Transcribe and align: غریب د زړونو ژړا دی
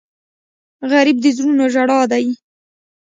غریب 0.91 1.17
د 1.21 1.25
زړونو 1.37 1.65
ژړا 1.73 1.99
دی 2.11 2.25